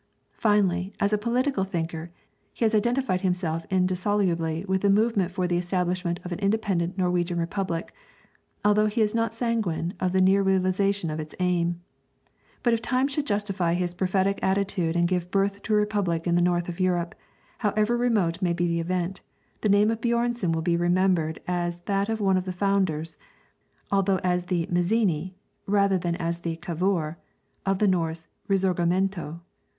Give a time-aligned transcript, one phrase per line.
[0.37, 2.09] Finally, as a political thinker,
[2.55, 7.37] he has identified himself indissolubly with the movement for the establishment of an independent Norwegian
[7.39, 7.93] Republic,
[8.65, 11.81] although he is not sanguine of the near realization of this aim.
[12.63, 16.33] But if time should justify his prophetic attitude and give birth to a republic in
[16.33, 17.13] the north of Europe,
[17.59, 19.21] however remote may be the event,
[19.61, 23.19] the name of Björnson will be remembered as that of one of the founders,
[23.91, 25.35] although as the Mazzini
[25.67, 27.19] rather than as the Cavour
[27.67, 29.41] of the Norse Risorgimento.